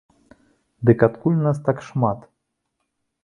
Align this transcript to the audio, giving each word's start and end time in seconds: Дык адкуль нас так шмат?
Дык 0.89 0.99
адкуль 1.07 1.37
нас 1.47 1.57
так 1.67 1.77
шмат? 1.89 2.19